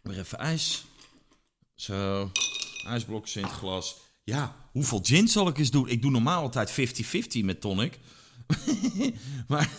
weer 0.00 0.18
even 0.18 0.38
ijs. 0.38 0.84
Zo. 1.76 2.30
Ijsblokjes 2.86 3.36
in 3.36 3.48
glas. 3.48 3.96
Ja, 4.24 4.56
hoeveel 4.72 5.00
gin 5.02 5.28
zal 5.28 5.48
ik 5.48 5.58
eens 5.58 5.70
doen? 5.70 5.88
Ik 5.88 6.02
doe 6.02 6.10
normaal 6.10 6.42
altijd 6.42 6.70
50-50 7.40 7.44
met 7.44 7.60
tonic. 7.60 7.98
maar, 9.48 9.70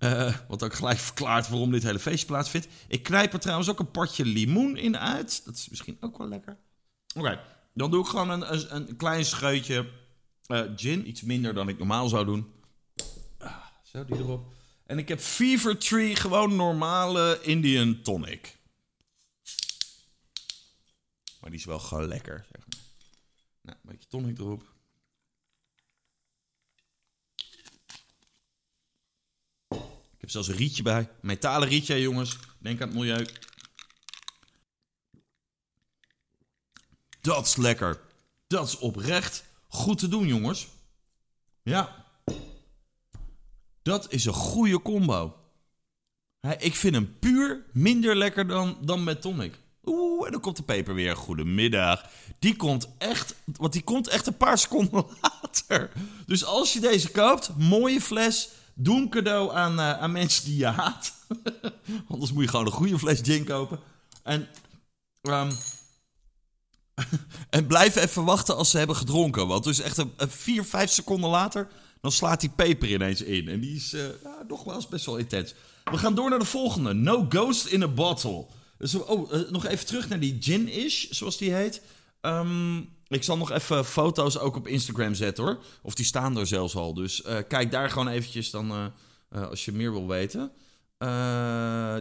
uh, 0.00 0.36
wat 0.48 0.62
ook 0.62 0.74
gelijk 0.74 0.98
verklaart 0.98 1.48
waarom 1.48 1.70
dit 1.70 1.82
hele 1.82 1.98
feestje 1.98 2.26
plaatsvindt. 2.26 2.68
Ik 2.88 3.02
knijp 3.02 3.32
er 3.32 3.38
trouwens 3.38 3.70
ook 3.70 3.78
een 3.78 3.90
partje 3.90 4.24
limoen 4.24 4.76
in 4.76 4.98
uit. 4.98 5.44
Dat 5.44 5.54
is 5.54 5.68
misschien 5.68 5.96
ook 6.00 6.18
wel 6.18 6.28
lekker. 6.28 6.56
Oké, 7.14 7.40
dan 7.74 7.90
doe 7.90 8.02
ik 8.02 8.08
gewoon 8.08 8.30
een, 8.30 8.74
een, 8.74 8.96
klein 8.96 9.24
scheutje 9.24 9.90
uh, 10.46 10.60
gin. 10.76 11.08
Iets 11.08 11.22
minder 11.22 11.54
dan 11.54 11.68
ik 11.68 11.78
normaal 11.78 12.08
zou 12.08 12.24
doen. 12.24 12.46
Ah, 13.38 13.56
zo, 13.82 14.04
die 14.04 14.16
erop. 14.16 14.52
En 14.86 14.98
ik 14.98 15.08
heb 15.08 15.20
Fever 15.20 15.78
Tree, 15.78 16.16
gewoon 16.16 16.56
normale 16.56 17.38
Indian 17.42 18.02
tonic. 18.02 18.57
Maar 21.48 21.56
die 21.56 21.66
is 21.66 21.72
wel 21.72 21.82
gewoon 21.82 22.08
lekker, 22.08 22.46
zeg 22.52 22.66
maar. 22.66 22.78
Nou, 23.62 23.78
een 23.82 23.90
beetje 23.90 24.08
tonic 24.08 24.38
erop. 24.38 24.62
Ik 30.10 30.20
heb 30.20 30.30
zelfs 30.30 30.48
een 30.48 30.56
rietje 30.56 30.82
bij. 30.82 31.10
Metalen 31.20 31.68
rietje, 31.68 32.00
jongens. 32.00 32.38
Denk 32.58 32.80
aan 32.80 32.88
het 32.88 32.96
milieu. 32.96 33.26
Dat 37.20 37.46
is 37.46 37.56
lekker. 37.56 38.00
Dat 38.46 38.68
is 38.68 38.78
oprecht 38.78 39.44
goed 39.68 39.98
te 39.98 40.08
doen, 40.08 40.26
jongens. 40.26 40.68
Ja. 41.62 42.06
Dat 43.82 44.12
is 44.12 44.24
een 44.24 44.32
goede 44.32 44.82
combo. 44.82 45.50
Ik 46.58 46.74
vind 46.74 46.94
hem 46.94 47.18
puur 47.18 47.66
minder 47.72 48.16
lekker 48.16 48.46
dan, 48.46 48.78
dan 48.80 49.04
met 49.04 49.20
tonic. 49.20 49.58
Oeh, 50.18 50.26
en 50.26 50.32
dan 50.32 50.40
komt 50.40 50.56
de 50.56 50.62
peper 50.62 50.94
weer. 50.94 51.16
Goedemiddag. 51.16 52.04
Die 52.38 52.56
komt 52.56 52.88
echt, 52.98 53.34
want 53.56 53.72
die 53.72 53.82
komt 53.82 54.08
echt 54.08 54.26
een 54.26 54.36
paar 54.36 54.58
seconden 54.58 55.06
later. 55.22 55.90
Dus 56.26 56.44
als 56.44 56.72
je 56.72 56.80
deze 56.80 57.10
koopt, 57.10 57.50
mooie 57.56 58.00
fles. 58.00 58.48
Doe 58.74 59.00
een 59.00 59.08
cadeau 59.08 59.52
aan, 59.54 59.72
uh, 59.72 59.98
aan 59.98 60.12
mensen 60.12 60.44
die 60.44 60.56
je 60.56 60.66
haat. 60.66 61.12
Anders 62.08 62.32
moet 62.32 62.42
je 62.42 62.48
gewoon 62.48 62.66
een 62.66 62.72
goede 62.72 62.98
fles 62.98 63.20
gin 63.22 63.44
kopen. 63.44 63.78
En, 64.22 64.48
um, 65.22 65.50
en 67.50 67.66
blijf 67.66 67.96
even 67.96 68.24
wachten 68.24 68.56
als 68.56 68.70
ze 68.70 68.78
hebben 68.78 68.96
gedronken. 68.96 69.46
Want 69.46 69.64
dus 69.64 69.80
echt 69.80 69.96
een, 69.96 70.12
een 70.16 70.30
vier, 70.30 70.64
vijf 70.64 70.90
seconden 70.90 71.30
later, 71.30 71.68
dan 72.00 72.12
slaat 72.12 72.40
die 72.40 72.50
peper 72.50 72.90
ineens 72.90 73.22
in. 73.22 73.48
En 73.48 73.60
die 73.60 73.76
is 73.76 73.94
uh, 73.94 74.06
ja, 74.22 74.44
nogmaals 74.48 74.88
best 74.88 75.06
wel 75.06 75.16
intens. 75.16 75.54
We 75.84 75.98
gaan 75.98 76.14
door 76.14 76.30
naar 76.30 76.38
de 76.38 76.44
volgende. 76.44 76.94
No 76.94 77.26
Ghost 77.28 77.66
in 77.66 77.82
a 77.82 77.88
Bottle. 77.88 78.46
Oh, 79.06 79.32
uh, 79.32 79.50
nog 79.50 79.66
even 79.66 79.86
terug 79.86 80.08
naar 80.08 80.20
die 80.20 80.36
Gin-ish, 80.40 81.10
zoals 81.10 81.38
die 81.38 81.52
heet. 81.52 81.82
Um, 82.20 82.88
ik 83.08 83.22
zal 83.24 83.36
nog 83.36 83.50
even 83.50 83.84
foto's 83.84 84.38
ook 84.38 84.56
op 84.56 84.66
Instagram 84.66 85.14
zetten 85.14 85.44
hoor. 85.44 85.58
Of 85.82 85.94
die 85.94 86.04
staan 86.04 86.38
er 86.38 86.46
zelfs 86.46 86.74
al. 86.74 86.94
Dus 86.94 87.22
uh, 87.26 87.36
kijk 87.48 87.70
daar 87.70 87.90
gewoon 87.90 88.08
eventjes 88.08 88.50
dan 88.50 88.92
uh, 89.32 89.48
als 89.48 89.64
je 89.64 89.72
meer 89.72 89.92
wil 89.92 90.06
weten. 90.06 90.52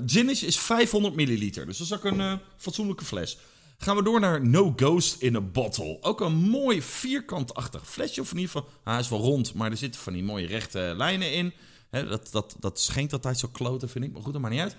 Gin-ish 0.05 0.43
is 0.43 0.59
500 0.59 1.15
milliliter. 1.15 1.65
Dus 1.65 1.77
dat 1.77 1.87
is 1.87 1.93
ook 1.93 2.03
een 2.03 2.39
fatsoenlijke 2.57 3.05
fles. 3.05 3.37
Gaan 3.77 3.95
we 3.95 4.03
door 4.03 4.19
naar 4.19 4.47
No 4.47 4.73
Ghost 4.75 5.21
in 5.21 5.35
a 5.35 5.41
Bottle. 5.41 5.97
Ook 6.01 6.21
een 6.21 6.35
mooi 6.35 6.81
vierkantachtig 6.81 7.89
flesje. 7.89 8.21
Of 8.21 8.33
in 8.33 8.49
hij 8.83 8.99
is 8.99 9.09
wel 9.09 9.19
rond, 9.19 9.53
maar 9.53 9.71
er 9.71 9.77
zitten 9.77 10.01
van 10.01 10.13
die 10.13 10.23
mooie 10.23 10.47
rechte 10.47 10.93
lijnen 10.97 11.33
in. 11.33 11.53
Dat, 11.89 12.29
dat, 12.31 12.55
dat 12.59 12.79
schenkt 12.79 13.13
altijd 13.13 13.39
zo 13.39 13.47
kloten, 13.51 13.89
vind 13.89 14.05
ik. 14.05 14.11
Maar 14.11 14.21
goed, 14.21 14.33
dat 14.33 14.41
maakt 14.41 14.53
niet 14.53 14.63
uit. 14.63 14.75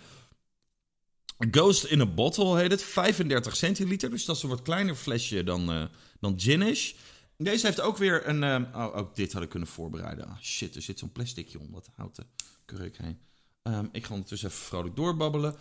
Ghost 1.38 1.84
in 1.84 2.00
a 2.00 2.06
Bottle 2.06 2.58
heet 2.58 2.70
het. 2.70 2.82
35 2.82 3.56
centiliter. 3.56 4.10
Dus 4.10 4.24
dat 4.24 4.36
is 4.36 4.42
een 4.42 4.48
wat 4.48 4.62
kleiner 4.62 4.94
flesje 4.94 5.44
dan, 5.44 5.74
uh, 5.74 5.84
dan 6.20 6.40
Ginish. 6.40 6.92
Deze 7.36 7.66
heeft 7.66 7.80
ook 7.80 7.96
weer 7.96 8.28
een... 8.28 8.42
Uh, 8.42 8.74
oh, 8.74 8.96
ook 8.96 9.16
dit 9.16 9.32
had 9.32 9.42
ik 9.42 9.48
kunnen 9.48 9.68
voorbereiden. 9.68 10.26
Ah, 10.26 10.40
shit, 10.40 10.74
er 10.74 10.82
zit 10.82 10.98
zo'n 10.98 11.12
plasticje 11.12 11.58
om 11.58 11.72
dat 11.72 11.90
houten 11.94 12.26
kurk 12.64 12.96
heen. 12.98 13.18
Um, 13.62 13.88
ik 13.92 14.04
ga 14.04 14.12
ondertussen 14.12 14.48
even 14.48 14.60
vrolijk 14.60 14.96
doorbabbelen. 14.96 15.56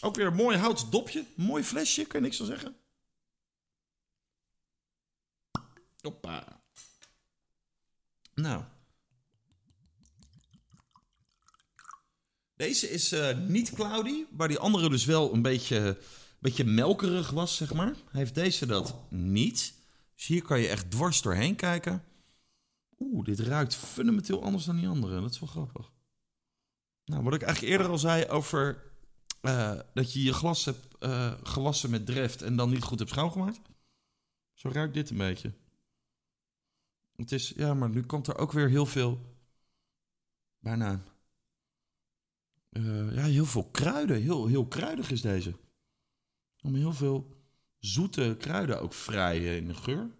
Ook 0.00 0.16
weer 0.16 0.26
een 0.26 0.34
mooi 0.34 0.56
houten 0.56 0.90
dopje. 0.90 1.24
Mooi 1.34 1.62
flesje, 1.62 2.04
kan 2.04 2.20
je 2.20 2.26
niks 2.26 2.36
van 2.36 2.46
zeggen. 2.46 2.76
Hoppa. 6.00 6.60
Nou. 8.34 8.62
Deze 12.56 12.90
is 12.90 13.12
uh, 13.12 13.38
niet 13.38 13.70
cloudy, 13.70 14.24
waar 14.30 14.48
die 14.48 14.58
andere 14.58 14.90
dus 14.90 15.04
wel 15.04 15.32
een 15.32 15.42
beetje, 15.42 15.98
beetje 16.38 16.64
melkerig 16.64 17.30
was, 17.30 17.56
zeg 17.56 17.74
maar. 17.74 17.94
Heeft 18.10 18.34
deze 18.34 18.66
dat 18.66 19.10
niet. 19.10 19.74
Dus 20.14 20.26
hier 20.26 20.42
kan 20.42 20.60
je 20.60 20.68
echt 20.68 20.90
dwars 20.90 21.22
doorheen 21.22 21.56
kijken. 21.56 22.04
Oeh, 22.98 23.24
dit 23.24 23.40
ruikt 23.40 23.74
fundamenteel 23.74 24.42
anders 24.42 24.64
dan 24.64 24.76
die 24.76 24.88
andere. 24.88 25.20
Dat 25.20 25.30
is 25.30 25.40
wel 25.40 25.48
grappig. 25.48 25.92
Nou, 27.04 27.22
wat 27.22 27.34
ik 27.34 27.42
eigenlijk 27.42 27.72
eerder 27.72 27.90
al 27.90 27.98
zei 27.98 28.26
over 28.26 28.82
uh, 29.42 29.80
dat 29.94 30.12
je 30.12 30.22
je 30.22 30.32
glas 30.32 30.64
hebt 30.64 30.86
uh, 31.00 31.32
gewassen 31.42 31.90
met 31.90 32.06
dreft 32.06 32.42
en 32.42 32.56
dan 32.56 32.70
niet 32.70 32.82
goed 32.82 32.98
hebt 32.98 33.10
schoongemaakt. 33.10 33.60
Zo 34.52 34.68
ruikt 34.68 34.94
dit 34.94 35.10
een 35.10 35.16
beetje. 35.16 35.52
Het 37.16 37.32
is, 37.32 37.52
ja, 37.56 37.74
maar 37.74 37.90
nu 37.90 38.02
komt 38.02 38.26
er 38.26 38.38
ook 38.38 38.52
weer 38.52 38.68
heel 38.68 38.86
veel, 38.86 39.20
bijna, 40.58 41.02
uh, 42.76 43.14
ja, 43.14 43.24
heel 43.24 43.46
veel 43.46 43.70
kruiden. 43.70 44.22
Heel, 44.22 44.46
heel 44.46 44.66
kruidig 44.66 45.10
is 45.10 45.20
deze. 45.20 45.54
Om 46.62 46.74
heel 46.74 46.92
veel 46.92 47.36
zoete 47.78 48.36
kruiden 48.38 48.80
ook 48.80 48.94
vrij 48.94 49.56
in 49.56 49.66
de 49.66 49.74
geur. 49.74 50.10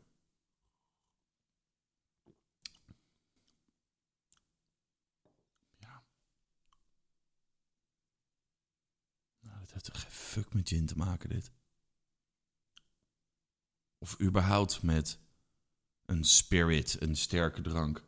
heeft 9.76 9.92
toch 9.92 10.02
geen 10.02 10.10
fuck 10.10 10.54
met 10.54 10.68
gin 10.68 10.86
te 10.86 10.96
maken, 10.96 11.28
dit? 11.28 11.52
Of 13.98 14.20
überhaupt 14.20 14.82
met 14.82 15.18
een 16.04 16.25
spirit, 16.25 16.96
een 17.00 17.16
sterke 17.16 17.60
drank. 17.60 18.04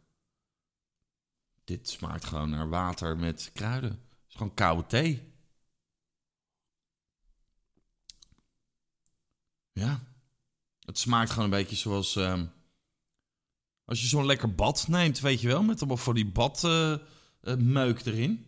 Dit 1.64 1.88
smaakt 1.88 2.24
gewoon 2.24 2.50
naar 2.50 2.68
water 2.68 3.16
met 3.16 3.50
kruiden. 3.52 4.07
Is 4.28 4.34
gewoon 4.34 4.54
koude 4.54 4.86
thee. 4.86 5.32
Ja. 9.72 10.00
Het 10.80 10.98
smaakt 10.98 11.30
gewoon 11.30 11.44
een 11.44 11.50
beetje 11.50 11.76
zoals... 11.76 12.16
Uh, 12.16 12.42
als 13.84 14.00
je 14.00 14.06
zo'n 14.06 14.26
lekker 14.26 14.54
bad 14.54 14.88
neemt, 14.88 15.20
weet 15.20 15.40
je 15.40 15.48
wel. 15.48 15.62
Met 15.62 15.78
allemaal 15.78 15.96
voor 15.96 16.14
die 16.14 16.30
badmeuk 16.30 17.98
uh, 17.98 18.06
uh, 18.06 18.14
erin. 18.14 18.46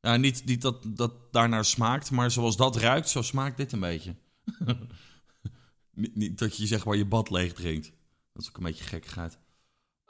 Ja, 0.00 0.16
niet, 0.16 0.44
niet 0.44 0.62
dat 0.62 0.96
dat 0.96 1.32
daarnaar 1.32 1.64
smaakt, 1.64 2.10
maar 2.10 2.30
zoals 2.30 2.56
dat 2.56 2.76
ruikt, 2.76 3.08
zo 3.08 3.22
smaakt 3.22 3.56
dit 3.56 3.72
een 3.72 3.80
beetje. 3.80 4.14
niet, 5.90 6.16
niet, 6.16 6.38
dat 6.38 6.56
je 6.56 6.66
zeg 6.66 6.84
maar 6.84 6.96
je 6.96 7.06
bad 7.06 7.30
leeg 7.30 7.52
drinkt. 7.52 7.92
Dat 8.32 8.42
is 8.42 8.48
ook 8.48 8.56
een 8.56 8.62
beetje 8.62 8.84
gekkigheid. 8.84 9.38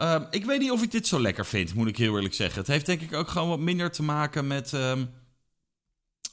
Um, 0.02 0.26
ik 0.30 0.44
weet 0.44 0.60
niet 0.60 0.70
of 0.70 0.82
ik 0.82 0.90
dit 0.90 1.06
zo 1.06 1.20
lekker 1.20 1.46
vind, 1.46 1.74
moet 1.74 1.88
ik 1.88 1.96
heel 1.96 2.14
eerlijk 2.14 2.34
zeggen. 2.34 2.58
Het 2.58 2.68
heeft 2.68 2.86
denk 2.86 3.00
ik 3.00 3.12
ook 3.12 3.28
gewoon 3.28 3.48
wat 3.48 3.58
minder 3.58 3.90
te 3.90 4.02
maken 4.02 4.46
met, 4.46 4.72
um, 4.72 5.10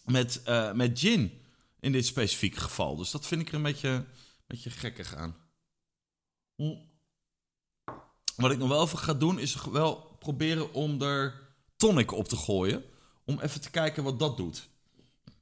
met, 0.06 0.42
uh, 0.48 0.72
met 0.72 1.00
gin 1.00 1.42
in 1.80 1.92
dit 1.92 2.06
specifieke 2.06 2.60
geval. 2.60 2.96
Dus 2.96 3.12
dat 3.12 3.28
vind 3.28 3.42
ik 3.42 3.48
er 3.48 3.54
een 3.54 3.62
beetje, 3.62 3.90
een 3.90 4.06
beetje 4.48 4.70
gekkig 4.70 5.16
aan. 5.16 5.36
Hm. 6.56 6.76
Wat 8.36 8.52
ik 8.52 8.58
nog 8.58 8.70
wel 8.70 8.84
even 8.84 8.98
ga 8.98 9.14
doen, 9.14 9.40
is 9.40 9.64
wel 9.72 10.16
proberen 10.20 10.74
om 10.74 11.02
er 11.02 11.48
tonic 11.76 12.12
op 12.12 12.28
te 12.28 12.36
gooien. 12.36 12.84
Om 13.26 13.40
even 13.40 13.62
te 13.62 13.70
kijken 13.70 14.04
wat 14.04 14.20
dat 14.20 14.38
doet. 14.38 14.68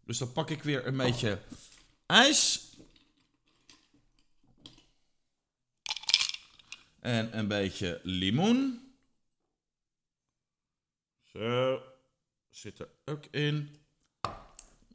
Dus 0.05 0.17
dan 0.17 0.31
pak 0.31 0.49
ik 0.49 0.63
weer 0.63 0.87
een 0.87 0.97
beetje 0.97 1.41
ijs. 2.05 2.64
En 7.05 7.37
een 7.37 7.47
beetje 7.47 7.99
limoen. 8.03 8.93
Zo. 11.23 11.81
Zit 12.49 12.79
er 12.79 12.89
ook 13.05 13.25
in. 13.25 13.75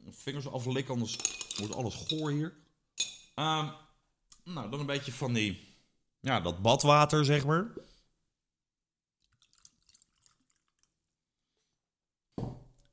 vingers 0.09 0.47
aflikken, 0.47 0.93
anders 0.93 1.15
wordt 1.57 1.73
alles 1.73 1.95
goor 1.95 2.31
hier. 2.31 2.53
Ehm, 3.35 3.69
nou, 4.43 4.69
dan 4.69 4.79
een 4.79 4.85
beetje 4.85 5.11
van 5.11 5.33
die... 5.33 5.75
Ja, 6.19 6.39
dat 6.39 6.61
badwater, 6.61 7.25
zeg 7.25 7.45
maar. 7.45 7.73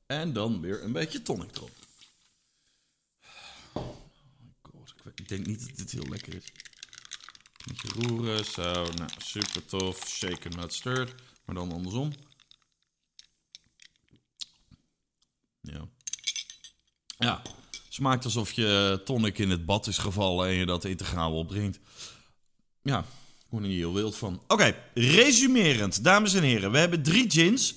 En 0.06 0.32
dan 0.32 0.60
weer 0.60 0.82
een 0.82 0.92
beetje 0.92 1.22
tonic 1.22 1.56
erop. 1.56 1.76
Oh 3.72 3.96
god, 4.62 4.94
ik 5.14 5.28
denk 5.28 5.46
niet 5.46 5.68
dat 5.68 5.76
dit 5.76 5.90
heel 5.90 6.08
lekker 6.08 6.34
is. 6.34 6.52
Roeren, 7.94 8.44
zo. 8.44 8.72
Nou, 8.72 9.10
super 9.18 9.64
tof. 9.64 10.08
Shaken, 10.08 10.50
not 10.56 10.72
stirred. 10.72 11.14
Maar 11.44 11.54
dan 11.54 11.72
andersom. 11.72 12.12
Ja. 15.60 15.88
Ja, 17.18 17.42
smaakt 17.88 18.24
alsof 18.24 18.52
je 18.52 19.00
tonic 19.04 19.38
in 19.38 19.50
het 19.50 19.66
bad 19.66 19.86
is 19.86 19.98
gevallen 19.98 20.48
en 20.48 20.54
je 20.54 20.66
dat 20.66 20.84
integraal 20.84 21.32
opbrengt. 21.32 21.78
Ja, 22.82 22.98
ik 22.98 23.46
word 23.48 23.62
er 23.62 23.68
niet 23.68 23.78
heel 23.78 23.94
wild 23.94 24.16
van. 24.16 24.42
Oké, 24.46 24.76
resumerend, 24.94 26.04
dames 26.04 26.34
en 26.34 26.42
heren. 26.42 26.70
We 26.70 26.78
hebben 26.78 27.02
drie 27.02 27.30
gins. 27.30 27.74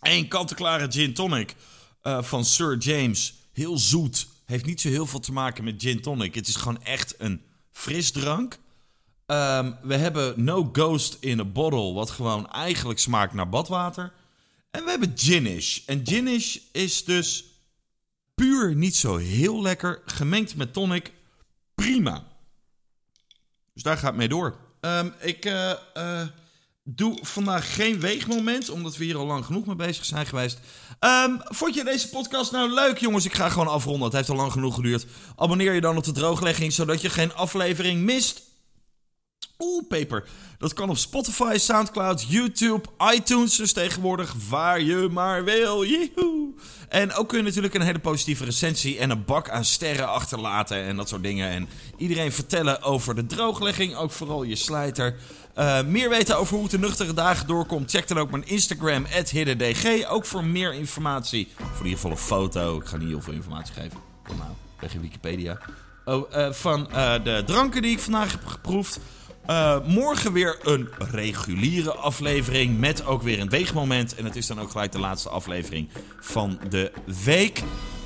Eén 0.00 0.28
kant-en-klare 0.28 0.90
gin 0.90 1.14
tonic 1.14 1.56
uh, 2.02 2.22
van 2.22 2.44
Sir 2.44 2.76
James. 2.76 3.34
Heel 3.52 3.78
zoet. 3.78 4.26
Heeft 4.44 4.64
niet 4.64 4.80
zo 4.80 4.88
heel 4.88 5.06
veel 5.06 5.20
te 5.20 5.32
maken 5.32 5.64
met 5.64 5.82
gin 5.82 6.00
tonic. 6.00 6.34
Het 6.34 6.48
is 6.48 6.56
gewoon 6.56 6.82
echt 6.82 7.14
een 7.18 7.42
frisdrank. 7.78 8.58
Um, 9.26 9.76
we 9.82 9.94
hebben 9.94 10.44
No 10.44 10.68
Ghost 10.72 11.16
in 11.20 11.40
a 11.40 11.44
Bottle, 11.44 11.92
wat 11.92 12.10
gewoon 12.10 12.50
eigenlijk 12.50 12.98
smaakt 12.98 13.32
naar 13.32 13.48
badwater. 13.48 14.12
En 14.70 14.84
we 14.84 14.90
hebben 14.90 15.12
Ginish. 15.14 15.80
En 15.86 16.06
Ginish 16.06 16.56
is 16.72 17.04
dus 17.04 17.44
puur 18.34 18.74
niet 18.74 18.96
zo 18.96 19.16
heel 19.16 19.62
lekker. 19.62 20.02
Gemengd 20.04 20.56
met 20.56 20.72
tonic, 20.72 21.12
prima. 21.74 22.26
Dus 23.74 23.82
daar 23.82 23.98
gaat 23.98 24.14
mee 24.14 24.28
door. 24.28 24.56
Um, 24.80 25.14
ik 25.20 25.44
uh, 25.44 25.72
uh, 25.96 26.26
doe 26.90 27.18
vandaag 27.22 27.74
geen 27.74 28.00
weegmoment, 28.00 28.70
omdat 28.70 28.96
we 28.96 29.04
hier 29.04 29.16
al 29.16 29.26
lang 29.26 29.44
genoeg 29.44 29.66
mee 29.66 29.76
bezig 29.76 30.04
zijn 30.04 30.26
geweest. 30.26 30.58
Um, 31.00 31.40
vond 31.44 31.74
je 31.74 31.84
deze 31.84 32.08
podcast 32.08 32.52
nou 32.52 32.74
leuk, 32.74 32.98
jongens? 32.98 33.24
Ik 33.24 33.34
ga 33.34 33.48
gewoon 33.48 33.68
afronden. 33.68 34.04
Het 34.04 34.12
heeft 34.12 34.28
al 34.28 34.36
lang 34.36 34.52
genoeg 34.52 34.74
geduurd. 34.74 35.06
Abonneer 35.36 35.72
je 35.72 35.80
dan 35.80 35.96
op 35.96 36.04
de 36.04 36.12
drooglegging, 36.12 36.72
zodat 36.72 37.00
je 37.00 37.10
geen 37.10 37.34
aflevering 37.34 38.02
mist. 38.02 38.42
Oeh, 39.58 39.86
paper. 39.88 40.28
Dat 40.58 40.72
kan 40.72 40.90
op 40.90 40.96
Spotify, 40.96 41.56
Soundcloud, 41.58 42.24
YouTube, 42.28 42.88
iTunes 43.14 43.56
dus 43.56 43.72
tegenwoordig, 43.72 44.34
waar 44.48 44.80
je 44.80 45.08
maar 45.10 45.44
wil. 45.44 45.84
Yeehoe. 45.84 46.54
En 46.88 47.12
ook 47.12 47.28
kun 47.28 47.38
je 47.38 47.44
natuurlijk 47.44 47.74
een 47.74 47.80
hele 47.80 47.98
positieve 47.98 48.44
recensie 48.44 48.98
en 48.98 49.10
een 49.10 49.24
bak 49.24 49.50
aan 49.50 49.64
sterren 49.64 50.08
achterlaten 50.08 50.76
en 50.76 50.96
dat 50.96 51.08
soort 51.08 51.22
dingen. 51.22 51.50
En 51.50 51.68
iedereen 51.96 52.32
vertellen 52.32 52.82
over 52.82 53.14
de 53.14 53.26
drooglegging, 53.26 53.96
ook 53.96 54.10
vooral 54.10 54.42
je 54.42 54.56
slijter. 54.56 55.16
Uh, 55.58 55.82
meer 55.82 56.08
weten 56.08 56.38
over 56.38 56.54
hoe 56.54 56.62
het 56.62 56.70
de 56.70 56.78
nuchtere 56.78 57.12
dagen 57.12 57.46
doorkomt, 57.46 57.90
check 57.90 58.08
dan 58.08 58.18
ook 58.18 58.30
mijn 58.30 58.46
Instagram, 58.46 59.06
hiddendg. 59.30 60.08
Ook 60.08 60.26
voor 60.26 60.44
meer 60.44 60.74
informatie, 60.74 61.48
voor 61.56 61.66
in 61.66 61.76
ieder 61.76 61.94
geval 61.94 62.10
een 62.10 62.16
foto. 62.16 62.76
Ik 62.76 62.86
ga 62.86 62.96
niet 62.96 63.08
heel 63.08 63.20
veel 63.20 63.32
informatie 63.32 63.74
geven. 63.74 63.98
Kom 64.26 64.36
nou, 64.36 64.50
weg 64.80 64.94
in 64.94 65.00
Wikipedia. 65.00 65.58
Oh, 66.04 66.32
uh, 66.32 66.52
van 66.52 66.88
uh, 66.90 67.14
de 67.24 67.42
dranken 67.46 67.82
die 67.82 67.90
ik 67.90 67.98
vandaag 67.98 68.30
heb 68.30 68.46
geproefd. 68.46 69.00
Morgen 69.86 70.32
weer 70.32 70.58
een 70.62 70.88
reguliere 70.98 71.92
aflevering 71.92 72.78
met 72.78 73.06
ook 73.06 73.22
weer 73.22 73.40
een 73.40 73.48
weegmoment. 73.48 74.14
En 74.14 74.24
het 74.24 74.36
is 74.36 74.46
dan 74.46 74.60
ook 74.60 74.70
gelijk 74.70 74.92
de 74.92 74.98
laatste 74.98 75.28
aflevering 75.28 75.88
van 76.20 76.58
de 76.68 76.92
week. 77.24 77.62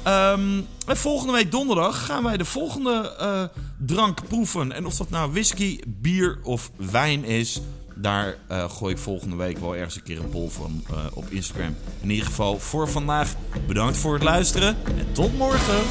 Um, 0.06 0.66
en 0.86 0.96
volgende 0.96 1.32
week 1.32 1.50
donderdag 1.50 2.04
gaan 2.04 2.22
wij 2.22 2.36
de 2.36 2.44
volgende 2.44 3.50
drank 3.86 4.28
proeven. 4.28 4.72
En 4.72 4.86
of 4.86 4.96
dat 4.96 5.10
nou 5.10 5.32
whisky, 5.32 5.78
bier 5.86 6.38
of 6.42 6.70
wijn 6.76 7.24
is, 7.24 7.60
daar 7.94 8.36
uh, 8.50 8.70
gooi 8.70 8.94
ik 8.94 9.00
volgende 9.00 9.36
week 9.36 9.58
wel 9.58 9.76
ergens 9.76 9.96
een 9.96 10.02
keer 10.02 10.18
een 10.18 10.28
poll 10.28 10.48
van 10.48 10.84
op 11.12 11.30
Instagram. 11.30 11.76
In 12.00 12.10
ieder 12.10 12.26
geval 12.26 12.58
voor 12.58 12.88
vandaag 12.88 13.34
bedankt 13.66 13.96
voor 13.96 14.14
het 14.14 14.22
luisteren 14.22 14.76
en 14.84 15.12
tot 15.12 15.36
morgen. 15.36 15.82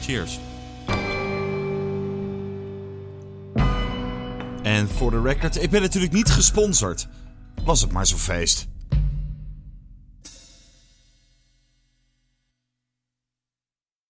Cheers. 0.00 0.38
En 4.62 4.88
voor 4.88 5.10
de 5.10 5.20
record, 5.20 5.62
ik 5.62 5.70
ben 5.70 5.80
natuurlijk 5.80 6.12
niet 6.12 6.30
gesponsord. 6.30 7.08
Was 7.64 7.80
het 7.80 7.92
maar 7.92 8.06
zo'n 8.06 8.18
feest. 8.18 8.68